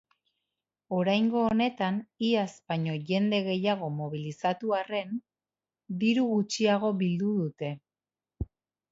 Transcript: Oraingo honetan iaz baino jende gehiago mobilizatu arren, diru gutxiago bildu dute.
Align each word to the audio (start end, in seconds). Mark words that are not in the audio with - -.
Oraingo 0.99 1.41
honetan 1.49 1.97
iaz 2.29 2.45
baino 2.71 2.95
jende 3.09 3.41
gehiago 3.47 3.89
mobilizatu 3.97 4.73
arren, 4.77 5.13
diru 6.05 6.23
gutxiago 6.31 6.91
bildu 7.03 7.29
dute. 7.43 7.71